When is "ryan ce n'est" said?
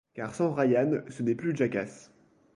0.51-1.35